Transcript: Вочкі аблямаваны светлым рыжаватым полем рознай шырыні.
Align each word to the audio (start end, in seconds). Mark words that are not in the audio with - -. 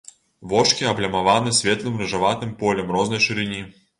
Вочкі 0.53 0.87
аблямаваны 0.91 1.53
светлым 1.59 2.01
рыжаватым 2.03 2.57
полем 2.63 2.87
рознай 2.95 3.25
шырыні. 3.29 3.63